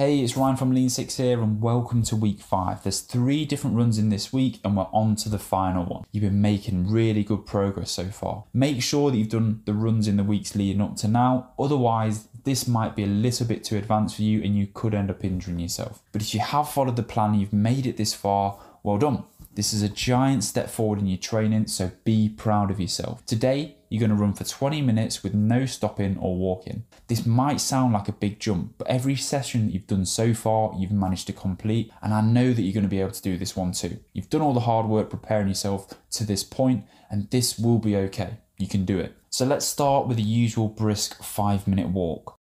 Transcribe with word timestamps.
Hey, 0.00 0.20
it's 0.20 0.34
Ryan 0.34 0.56
from 0.56 0.70
Lean 0.70 0.88
Six 0.88 1.18
here, 1.18 1.42
and 1.42 1.60
welcome 1.60 2.02
to 2.04 2.16
week 2.16 2.40
five. 2.40 2.82
There's 2.82 3.00
three 3.00 3.44
different 3.44 3.76
runs 3.76 3.98
in 3.98 4.08
this 4.08 4.32
week, 4.32 4.58
and 4.64 4.74
we're 4.74 4.86
on 4.94 5.14
to 5.16 5.28
the 5.28 5.38
final 5.38 5.84
one. 5.84 6.04
You've 6.10 6.22
been 6.22 6.40
making 6.40 6.90
really 6.90 7.22
good 7.22 7.44
progress 7.44 7.90
so 7.90 8.06
far. 8.06 8.44
Make 8.54 8.82
sure 8.82 9.10
that 9.10 9.18
you've 9.18 9.28
done 9.28 9.60
the 9.66 9.74
runs 9.74 10.08
in 10.08 10.16
the 10.16 10.24
weeks 10.24 10.56
leading 10.56 10.80
up 10.80 10.96
to 10.96 11.08
now, 11.08 11.50
otherwise, 11.58 12.28
this 12.44 12.66
might 12.66 12.96
be 12.96 13.04
a 13.04 13.08
little 13.08 13.46
bit 13.46 13.62
too 13.62 13.76
advanced 13.76 14.16
for 14.16 14.22
you 14.22 14.42
and 14.42 14.56
you 14.56 14.68
could 14.72 14.94
end 14.94 15.10
up 15.10 15.22
injuring 15.22 15.58
yourself. 15.58 16.00
But 16.12 16.22
if 16.22 16.32
you 16.32 16.40
have 16.40 16.70
followed 16.70 16.96
the 16.96 17.02
plan, 17.02 17.32
and 17.32 17.40
you've 17.42 17.52
made 17.52 17.86
it 17.86 17.98
this 17.98 18.14
far, 18.14 18.58
well 18.82 18.96
done. 18.96 19.24
This 19.54 19.74
is 19.74 19.82
a 19.82 19.88
giant 19.90 20.44
step 20.44 20.70
forward 20.70 21.00
in 21.00 21.08
your 21.08 21.18
training, 21.18 21.66
so 21.66 21.90
be 22.04 22.30
proud 22.30 22.70
of 22.70 22.80
yourself. 22.80 23.26
Today, 23.26 23.76
you're 23.90 24.00
going 24.00 24.16
to 24.16 24.16
run 24.16 24.32
for 24.32 24.44
20 24.44 24.80
minutes 24.80 25.22
with 25.22 25.34
no 25.34 25.66
stopping 25.66 26.16
or 26.18 26.36
walking. 26.36 26.84
This 27.08 27.26
might 27.26 27.60
sound 27.60 27.92
like 27.92 28.08
a 28.08 28.12
big 28.12 28.38
jump, 28.38 28.74
but 28.78 28.86
every 28.86 29.16
session 29.16 29.66
that 29.66 29.72
you've 29.74 29.88
done 29.88 30.06
so 30.06 30.32
far, 30.32 30.72
you've 30.78 30.92
managed 30.92 31.26
to 31.26 31.32
complete, 31.34 31.92
and 32.00 32.14
I 32.14 32.20
know 32.20 32.52
that 32.52 32.62
you're 32.62 32.72
going 32.72 32.84
to 32.84 32.88
be 32.88 33.00
able 33.00 33.10
to 33.10 33.22
do 33.22 33.36
this 33.36 33.56
one 33.56 33.72
too. 33.72 33.98
You've 34.14 34.30
done 34.30 34.40
all 34.40 34.54
the 34.54 34.60
hard 34.60 34.86
work 34.86 35.10
preparing 35.10 35.48
yourself 35.48 35.92
to 36.12 36.24
this 36.24 36.44
point, 36.44 36.84
and 37.10 37.28
this 37.30 37.58
will 37.58 37.78
be 37.78 37.96
okay. 37.96 38.38
You 38.58 38.68
can 38.68 38.84
do 38.84 38.98
it. 38.98 39.16
So 39.28 39.44
let's 39.44 39.66
start 39.66 40.06
with 40.06 40.16
the 40.16 40.22
usual 40.22 40.68
brisk 40.68 41.22
five 41.22 41.66
minute 41.66 41.88
walk. 41.88 42.39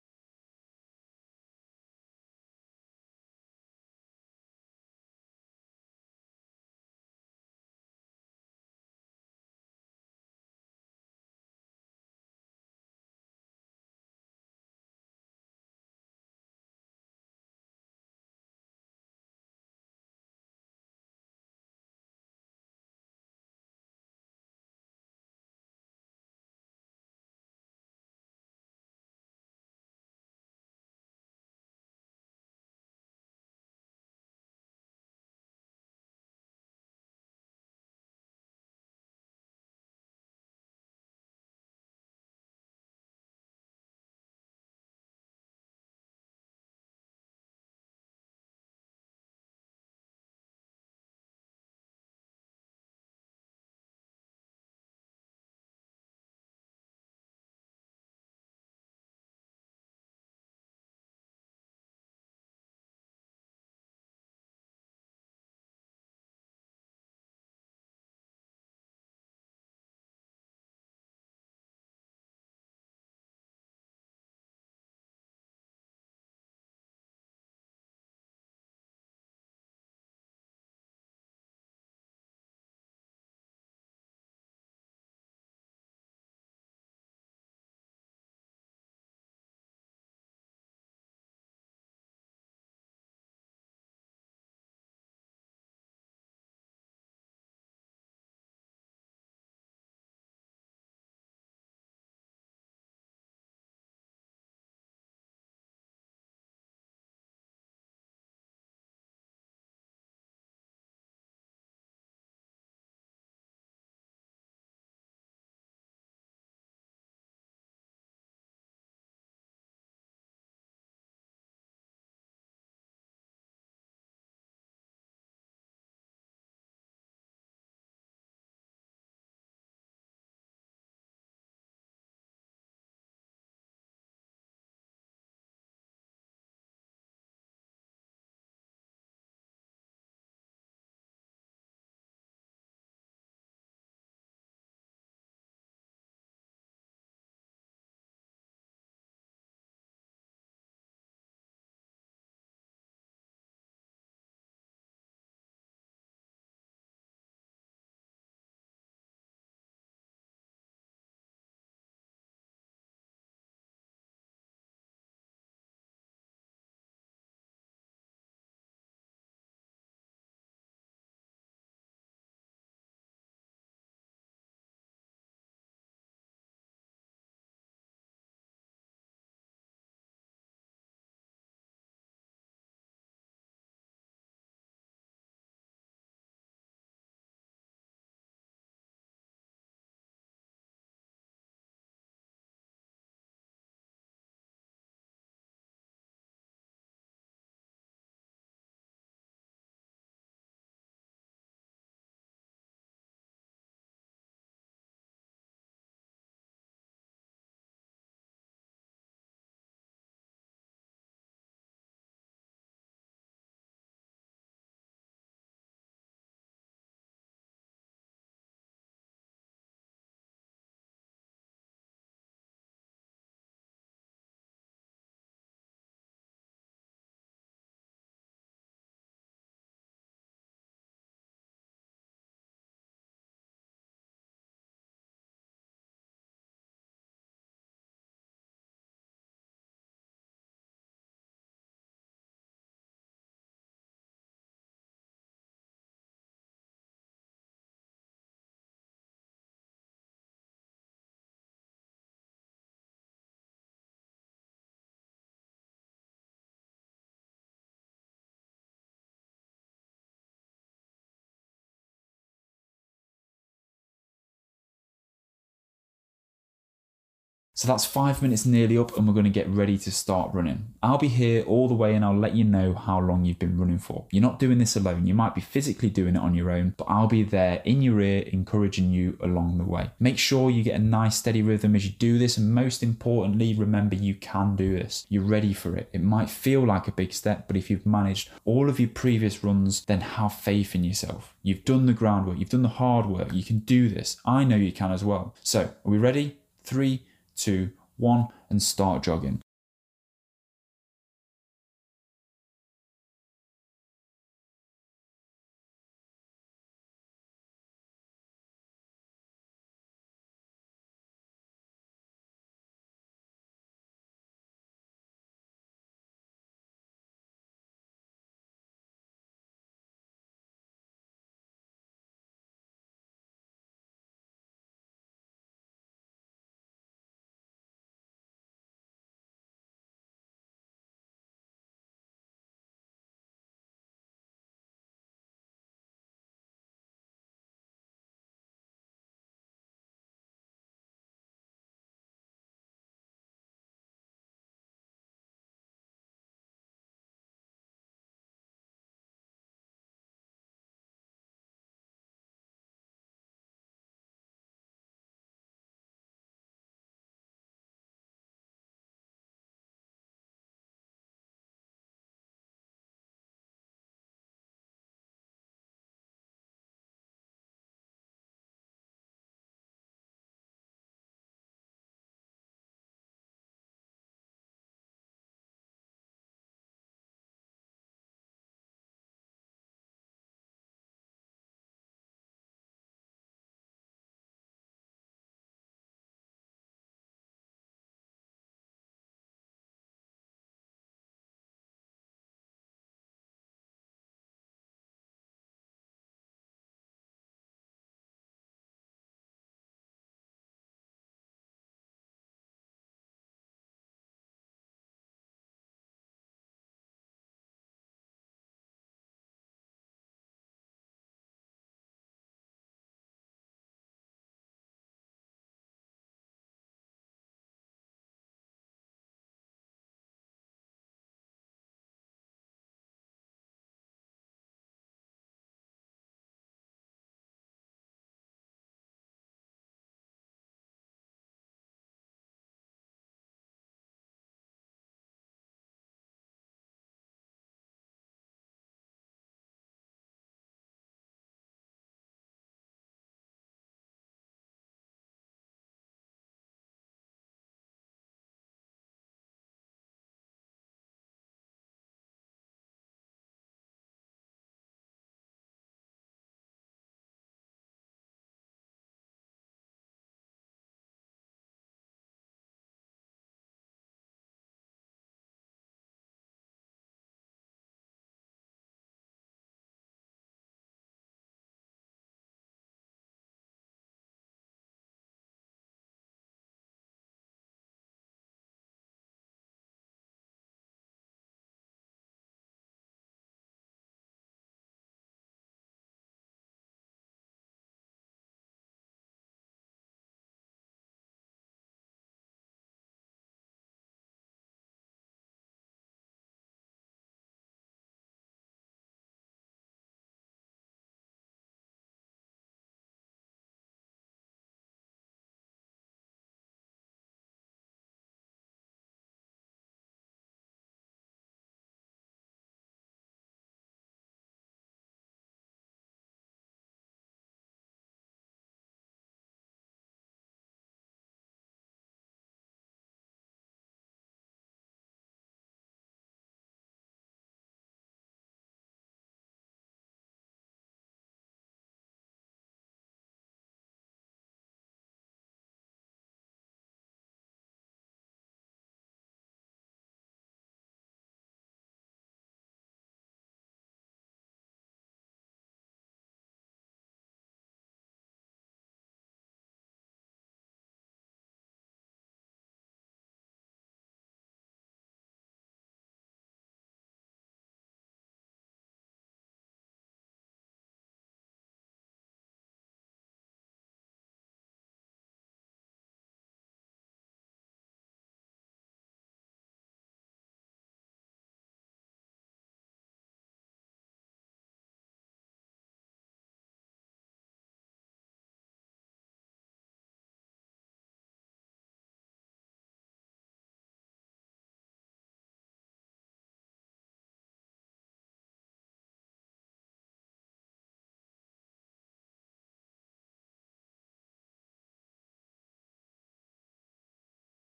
So 267.57 267.67
that's 267.67 267.85
five 267.85 268.21
minutes 268.21 268.45
nearly 268.45 268.77
up, 268.77 268.95
and 268.95 269.07
we're 269.07 269.15
going 269.15 269.23
to 269.23 269.31
get 269.31 269.49
ready 269.49 269.79
to 269.79 269.91
start 269.91 270.31
running. 270.31 270.75
I'll 270.83 270.99
be 270.99 271.07
here 271.07 271.43
all 271.45 271.67
the 271.67 271.73
way 271.73 271.95
and 271.95 272.05
I'll 272.05 272.15
let 272.15 272.35
you 272.35 272.43
know 272.43 272.75
how 272.75 272.99
long 272.99 273.25
you've 273.25 273.39
been 273.39 273.57
running 273.57 273.79
for. 273.79 274.05
You're 274.11 274.21
not 274.21 274.37
doing 274.37 274.59
this 274.59 274.75
alone. 274.75 275.07
You 275.07 275.15
might 275.15 275.33
be 275.33 275.41
physically 275.41 275.89
doing 275.89 276.15
it 276.15 276.21
on 276.21 276.35
your 276.35 276.51
own, 276.51 276.75
but 276.77 276.85
I'll 276.87 277.07
be 277.07 277.23
there 277.23 277.63
in 277.65 277.81
your 277.81 277.99
ear, 277.99 278.25
encouraging 278.31 278.91
you 278.91 279.17
along 279.23 279.57
the 279.57 279.63
way. 279.63 279.89
Make 279.99 280.19
sure 280.19 280.51
you 280.51 280.61
get 280.61 280.79
a 280.79 280.83
nice 280.83 281.15
steady 281.15 281.41
rhythm 281.41 281.75
as 281.75 281.83
you 281.83 281.93
do 281.93 282.19
this, 282.19 282.37
and 282.37 282.53
most 282.53 282.83
importantly, 282.83 283.55
remember 283.55 283.95
you 283.95 284.13
can 284.13 284.55
do 284.55 284.77
this. 284.77 285.07
You're 285.09 285.23
ready 285.23 285.51
for 285.51 285.75
it. 285.75 285.89
It 285.91 286.03
might 286.03 286.29
feel 286.29 286.63
like 286.63 286.87
a 286.87 286.91
big 286.91 287.11
step, 287.11 287.47
but 287.47 287.57
if 287.57 287.71
you've 287.71 287.87
managed 287.87 288.29
all 288.45 288.69
of 288.69 288.79
your 288.79 288.89
previous 288.89 289.43
runs, 289.43 289.83
then 289.85 290.01
have 290.01 290.35
faith 290.35 290.75
in 290.75 290.83
yourself. 290.83 291.33
You've 291.41 291.65
done 291.65 291.87
the 291.87 291.93
groundwork, 291.93 292.37
you've 292.37 292.49
done 292.49 292.61
the 292.61 292.69
hard 292.69 293.07
work, 293.07 293.33
you 293.33 293.43
can 293.43 293.59
do 293.61 293.89
this. 293.89 294.17
I 294.25 294.43
know 294.43 294.57
you 294.57 294.71
can 294.71 294.91
as 294.91 295.03
well. 295.03 295.33
So, 295.41 295.61
are 295.61 295.75
we 295.83 295.97
ready? 295.97 296.37
Three, 296.63 297.06
two, 297.37 297.71
one, 297.95 298.27
and 298.49 298.61
start 298.61 299.03
jogging. 299.03 299.41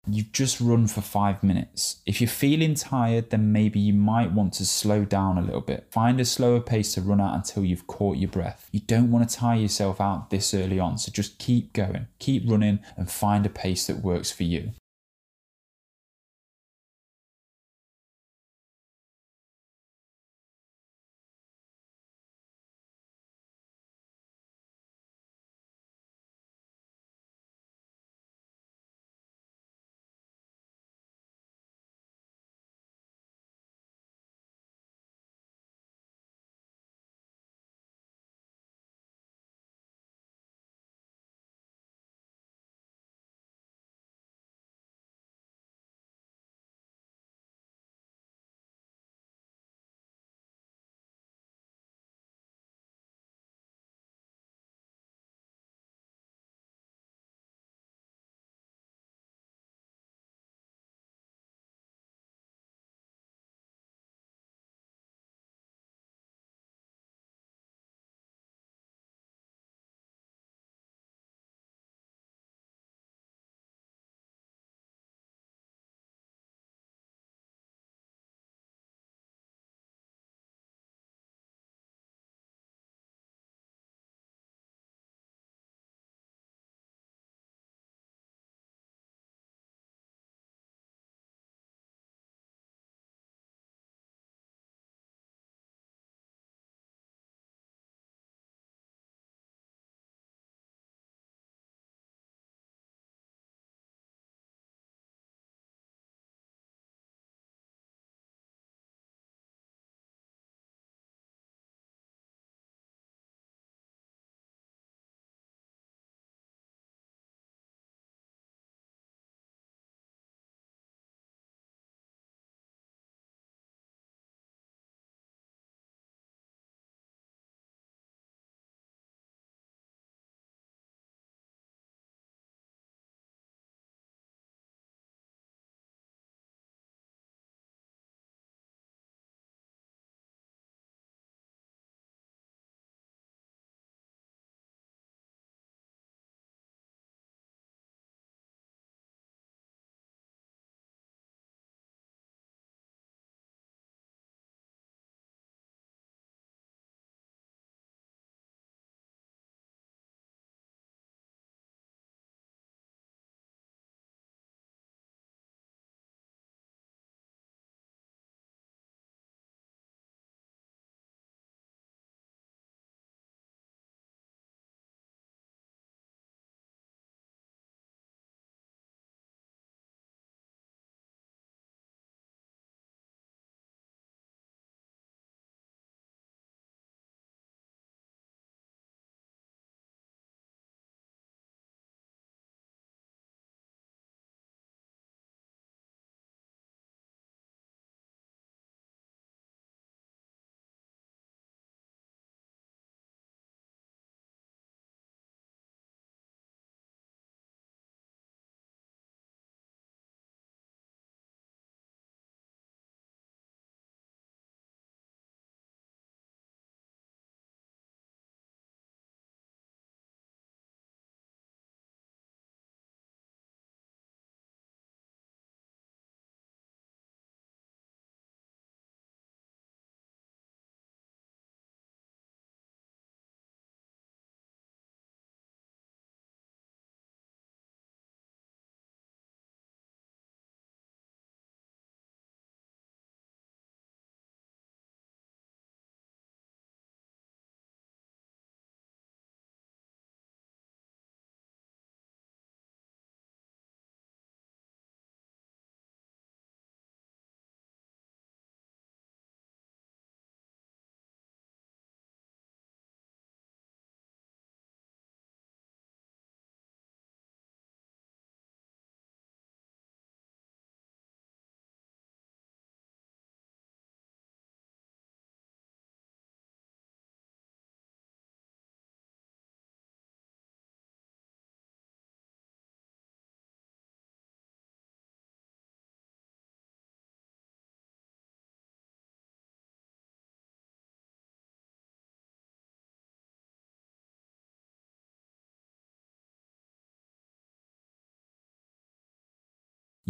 You've 0.09 0.31
just 0.31 0.59
run 0.59 0.87
for 0.87 1.01
five 1.01 1.43
minutes. 1.43 2.01
If 2.05 2.21
you're 2.21 2.27
feeling 2.29 2.75
tired, 2.75 3.29
then 3.29 3.51
maybe 3.51 3.79
you 3.79 3.93
might 3.93 4.31
want 4.31 4.53
to 4.53 4.65
slow 4.65 5.05
down 5.05 5.37
a 5.37 5.41
little 5.41 5.61
bit. 5.61 5.87
Find 5.91 6.19
a 6.19 6.25
slower 6.25 6.59
pace 6.59 6.93
to 6.93 7.01
run 7.01 7.21
at 7.21 7.33
until 7.33 7.65
you've 7.65 7.87
caught 7.87 8.17
your 8.17 8.29
breath. 8.29 8.69
You 8.71 8.79
don't 8.81 9.11
want 9.11 9.29
to 9.29 9.35
tire 9.35 9.59
yourself 9.59 9.99
out 10.01 10.29
this 10.29 10.53
early 10.53 10.79
on, 10.79 10.97
so 10.97 11.11
just 11.11 11.37
keep 11.37 11.73
going, 11.73 12.07
keep 12.19 12.43
running, 12.49 12.79
and 12.95 13.09
find 13.09 13.45
a 13.45 13.49
pace 13.49 13.87
that 13.87 14.03
works 14.03 14.31
for 14.31 14.43
you. 14.43 14.71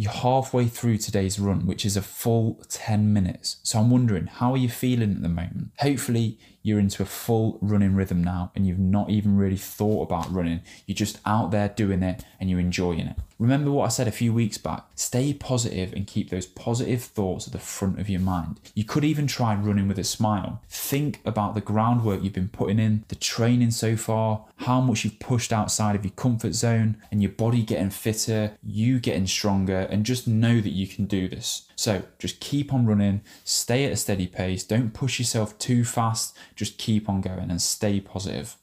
You're 0.00 0.12
halfway 0.12 0.66
through 0.66 0.98
today's 0.98 1.40
run, 1.40 1.66
which 1.66 1.84
is 1.84 1.96
a 1.96 2.02
full 2.02 2.62
10 2.68 3.12
minutes. 3.12 3.56
So 3.64 3.80
I'm 3.80 3.90
wondering, 3.90 4.28
how 4.28 4.52
are 4.52 4.56
you 4.56 4.68
feeling 4.68 5.10
at 5.10 5.22
the 5.22 5.28
moment? 5.28 5.72
Hopefully, 5.80 6.38
you're 6.68 6.78
into 6.78 7.02
a 7.02 7.06
full 7.06 7.58
running 7.60 7.94
rhythm 7.94 8.22
now 8.22 8.52
and 8.54 8.66
you've 8.66 8.78
not 8.78 9.10
even 9.10 9.36
really 9.36 9.56
thought 9.56 10.02
about 10.02 10.32
running. 10.32 10.60
You're 10.86 10.94
just 10.94 11.18
out 11.24 11.50
there 11.50 11.68
doing 11.68 12.02
it 12.02 12.24
and 12.38 12.50
you're 12.50 12.60
enjoying 12.60 13.00
it. 13.00 13.16
Remember 13.38 13.70
what 13.70 13.84
I 13.84 13.88
said 13.88 14.08
a 14.08 14.12
few 14.12 14.32
weeks 14.32 14.58
back 14.58 14.84
stay 14.94 15.32
positive 15.32 15.92
and 15.92 16.06
keep 16.06 16.28
those 16.28 16.46
positive 16.46 17.02
thoughts 17.02 17.46
at 17.46 17.52
the 17.52 17.58
front 17.58 18.00
of 18.00 18.10
your 18.10 18.20
mind. 18.20 18.60
You 18.74 18.84
could 18.84 19.04
even 19.04 19.26
try 19.26 19.54
running 19.54 19.88
with 19.88 19.98
a 19.98 20.04
smile. 20.04 20.60
Think 20.68 21.20
about 21.24 21.54
the 21.54 21.60
groundwork 21.60 22.22
you've 22.22 22.32
been 22.32 22.48
putting 22.48 22.80
in, 22.80 23.04
the 23.08 23.14
training 23.14 23.70
so 23.70 23.96
far, 23.96 24.44
how 24.56 24.80
much 24.80 25.04
you've 25.04 25.20
pushed 25.20 25.52
outside 25.52 25.94
of 25.94 26.04
your 26.04 26.12
comfort 26.12 26.54
zone, 26.54 26.96
and 27.12 27.22
your 27.22 27.30
body 27.30 27.62
getting 27.62 27.90
fitter, 27.90 28.58
you 28.62 28.98
getting 28.98 29.26
stronger, 29.26 29.86
and 29.90 30.04
just 30.04 30.26
know 30.26 30.60
that 30.60 30.72
you 30.72 30.88
can 30.88 31.06
do 31.06 31.28
this. 31.28 31.67
So 31.78 32.02
just 32.18 32.40
keep 32.40 32.74
on 32.74 32.86
running, 32.86 33.20
stay 33.44 33.84
at 33.84 33.92
a 33.92 33.96
steady 33.96 34.26
pace, 34.26 34.64
don't 34.64 34.92
push 34.92 35.20
yourself 35.20 35.56
too 35.60 35.84
fast, 35.84 36.36
just 36.56 36.76
keep 36.76 37.08
on 37.08 37.20
going 37.20 37.52
and 37.52 37.62
stay 37.62 38.00
positive. 38.00 38.56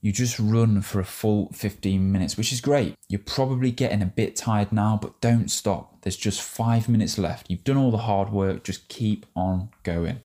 You 0.00 0.12
just 0.12 0.38
run 0.38 0.80
for 0.82 1.00
a 1.00 1.04
full 1.04 1.50
15 1.52 2.12
minutes, 2.12 2.36
which 2.36 2.52
is 2.52 2.60
great. 2.60 2.94
You're 3.08 3.18
probably 3.18 3.72
getting 3.72 4.00
a 4.00 4.06
bit 4.06 4.36
tired 4.36 4.72
now, 4.72 4.98
but 5.00 5.20
don't 5.20 5.50
stop. 5.50 6.02
There's 6.02 6.16
just 6.16 6.40
five 6.40 6.88
minutes 6.88 7.18
left. 7.18 7.50
You've 7.50 7.64
done 7.64 7.76
all 7.76 7.90
the 7.90 7.98
hard 7.98 8.30
work, 8.30 8.62
just 8.62 8.88
keep 8.88 9.26
on 9.34 9.70
going. 9.82 10.20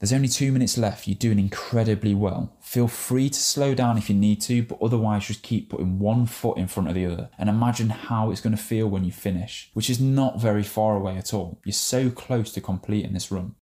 There's 0.00 0.14
only 0.14 0.28
two 0.28 0.50
minutes 0.50 0.78
left. 0.78 1.06
You're 1.06 1.14
doing 1.14 1.38
incredibly 1.38 2.14
well. 2.14 2.56
Feel 2.62 2.88
free 2.88 3.28
to 3.28 3.38
slow 3.38 3.74
down 3.74 3.98
if 3.98 4.08
you 4.08 4.16
need 4.16 4.40
to, 4.42 4.62
but 4.62 4.78
otherwise 4.80 5.26
just 5.26 5.42
keep 5.42 5.68
putting 5.68 5.98
one 5.98 6.24
foot 6.24 6.56
in 6.56 6.68
front 6.68 6.88
of 6.88 6.94
the 6.94 7.04
other 7.04 7.28
and 7.38 7.50
imagine 7.50 7.90
how 7.90 8.30
it's 8.30 8.40
going 8.40 8.56
to 8.56 8.62
feel 8.62 8.88
when 8.88 9.04
you 9.04 9.12
finish, 9.12 9.70
which 9.74 9.90
is 9.90 10.00
not 10.00 10.40
very 10.40 10.62
far 10.62 10.96
away 10.96 11.18
at 11.18 11.34
all. 11.34 11.60
You're 11.66 11.74
so 11.74 12.08
close 12.08 12.50
to 12.52 12.62
completing 12.62 13.12
this 13.12 13.30
run. 13.30 13.56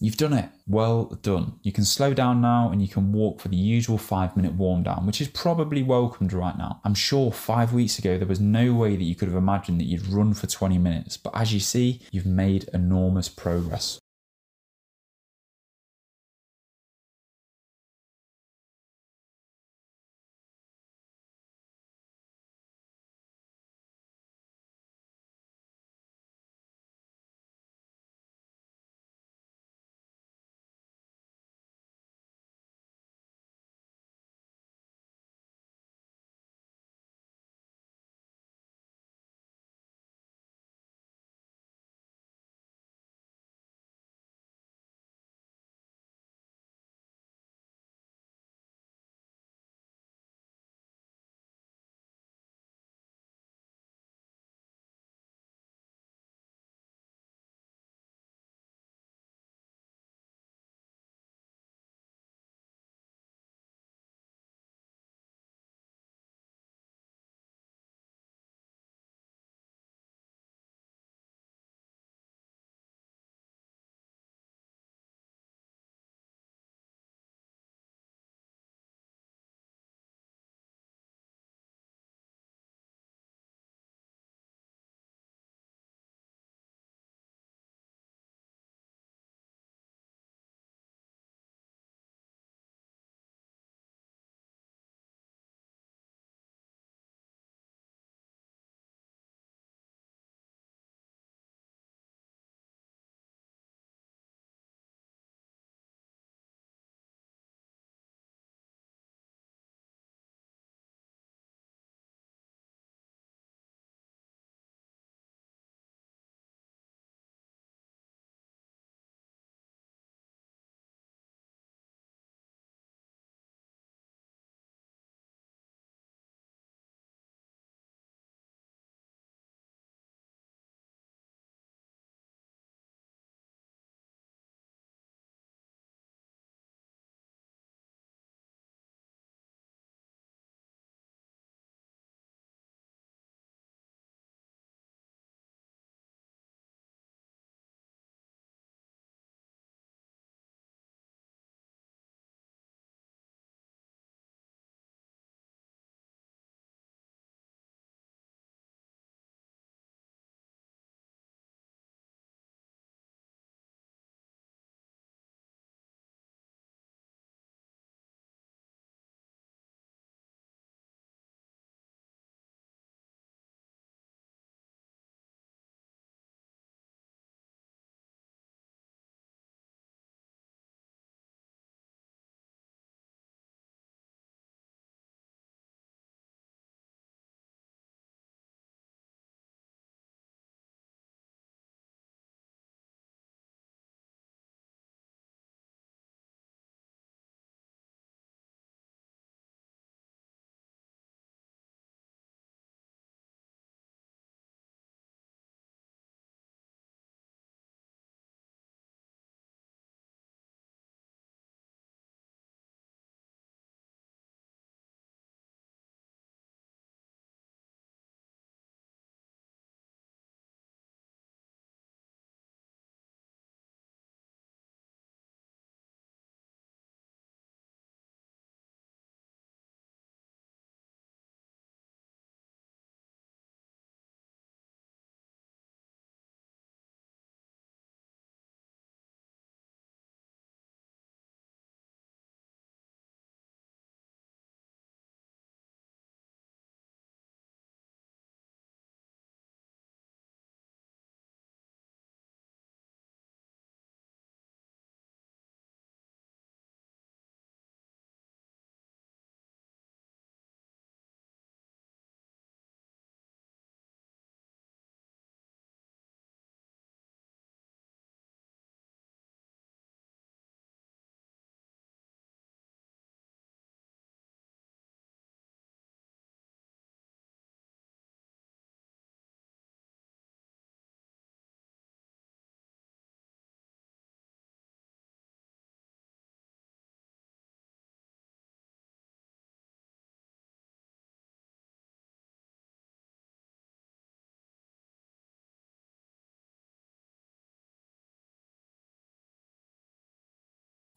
You've 0.00 0.16
done 0.16 0.32
it. 0.32 0.48
Well 0.68 1.06
done. 1.22 1.54
You 1.62 1.72
can 1.72 1.84
slow 1.84 2.14
down 2.14 2.40
now 2.40 2.70
and 2.70 2.80
you 2.80 2.86
can 2.86 3.12
walk 3.12 3.40
for 3.40 3.48
the 3.48 3.56
usual 3.56 3.98
five 3.98 4.36
minute 4.36 4.52
warm 4.52 4.84
down, 4.84 5.06
which 5.06 5.20
is 5.20 5.26
probably 5.26 5.82
welcomed 5.82 6.32
right 6.32 6.56
now. 6.56 6.80
I'm 6.84 6.94
sure 6.94 7.32
five 7.32 7.72
weeks 7.72 7.98
ago 7.98 8.16
there 8.16 8.28
was 8.28 8.38
no 8.38 8.72
way 8.74 8.94
that 8.94 9.02
you 9.02 9.16
could 9.16 9.28
have 9.28 9.36
imagined 9.36 9.80
that 9.80 9.86
you'd 9.86 10.06
run 10.06 10.34
for 10.34 10.46
20 10.46 10.78
minutes, 10.78 11.16
but 11.16 11.36
as 11.36 11.52
you 11.52 11.58
see, 11.58 12.00
you've 12.12 12.26
made 12.26 12.68
enormous 12.72 13.28
progress. 13.28 13.98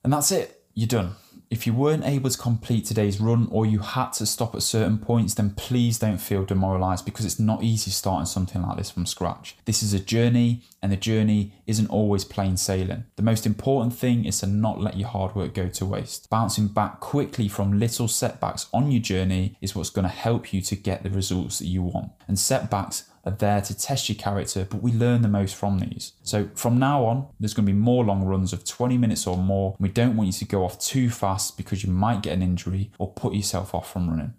And 0.04 0.12
that's 0.12 0.32
it, 0.32 0.64
you're 0.74 0.88
done. 0.88 1.16
If 1.50 1.68
you 1.68 1.74
weren't 1.74 2.06
able 2.06 2.30
to 2.30 2.38
complete 2.38 2.86
today's 2.86 3.20
run 3.20 3.50
or 3.52 3.66
you 3.66 3.80
had 3.80 4.14
to 4.14 4.26
stop 4.26 4.56
at 4.56 4.64
certain 4.64 4.98
points, 4.98 5.34
then 5.34 5.50
please 5.50 6.00
don't 6.00 6.18
feel 6.18 6.46
demoralized 6.46 7.04
because 7.04 7.26
it's 7.26 7.40
not 7.40 7.62
easy 7.62 7.92
starting 7.92 8.26
something 8.26 8.62
like 8.62 8.78
this 8.78 8.90
from 8.90 9.06
scratch. 9.06 9.58
This 9.66 9.84
is 9.84 9.94
a 9.94 10.00
journey, 10.00 10.64
and 10.82 10.94
the 10.94 10.96
journey 10.96 11.54
isn't 11.68 11.90
always 11.90 12.24
plain 12.24 12.56
sailing. 12.56 13.04
The 13.18 13.24
most 13.24 13.46
important 13.46 13.94
thing 13.94 14.24
is 14.24 14.40
to 14.40 14.48
not 14.48 14.80
let 14.80 14.96
your 14.96 15.10
hard 15.10 15.36
work 15.36 15.54
go 15.54 15.68
to 15.68 15.86
waste. 15.86 16.30
Bouncing 16.30 16.70
back 16.70 17.02
quickly 17.02 17.50
from 17.50 17.78
little 17.78 18.08
setbacks 18.08 18.68
on 18.74 18.90
your 18.90 19.02
journey 19.02 19.58
is 19.60 19.76
what's 19.76 19.90
going 19.90 20.08
to 20.08 20.10
help 20.10 20.54
you 20.54 20.62
to 20.62 20.76
get 20.78 21.04
the 21.04 21.10
results 21.10 21.60
that 21.60 21.68
you 21.68 21.82
want. 21.82 22.12
And 22.30 22.40
setbacks 22.40 23.11
are 23.26 23.32
there 23.32 23.62
to 23.62 23.78
test 23.78 24.10
your 24.10 24.16
character, 24.16 24.68
but 24.70 24.82
we 24.82 24.92
learn 24.92 25.22
the 25.22 25.28
most 25.28 25.56
from 25.56 25.80
these. 25.80 26.14
So 26.24 26.50
from 26.56 26.80
now 26.80 27.06
on, 27.06 27.28
there's 27.40 27.54
going 27.54 27.66
to 27.66 27.72
be 27.72 27.78
more 27.78 28.04
long 28.04 28.24
runs 28.24 28.54
of 28.54 28.66
20 28.66 28.98
minutes 28.98 29.28
or 29.28 29.38
more. 29.38 29.76
We 29.80 29.90
don't 29.90 30.16
want 30.16 30.28
you 30.28 30.34
to 30.34 30.46
go 30.46 30.66
off 30.66 30.80
too 30.80 31.10
fast 31.10 31.58
because 31.58 31.84
you 31.84 31.92
might 31.92 32.24
get 32.24 32.34
an 32.34 32.42
injury 32.42 32.92
or 32.98 33.12
put 33.14 33.34
yourself 33.34 33.76
off 33.76 33.92
from 33.92 34.10
running. 34.10 34.34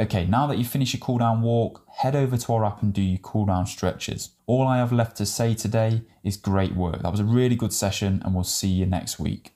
Okay, 0.00 0.24
now 0.24 0.46
that 0.46 0.56
you've 0.56 0.66
finished 0.66 0.94
your 0.94 1.00
cool 1.00 1.18
down 1.18 1.42
walk, 1.42 1.84
head 1.98 2.16
over 2.16 2.38
to 2.38 2.52
our 2.54 2.64
app 2.64 2.82
and 2.82 2.90
do 2.90 3.02
your 3.02 3.18
cool 3.18 3.44
down 3.44 3.66
stretches. 3.66 4.30
All 4.46 4.66
I 4.66 4.78
have 4.78 4.92
left 4.92 5.14
to 5.18 5.26
say 5.26 5.52
today 5.52 6.00
is 6.24 6.38
great 6.38 6.74
work. 6.74 7.02
That 7.02 7.10
was 7.10 7.20
a 7.20 7.24
really 7.24 7.54
good 7.54 7.74
session, 7.74 8.22
and 8.24 8.34
we'll 8.34 8.44
see 8.44 8.68
you 8.68 8.86
next 8.86 9.18
week. 9.20 9.52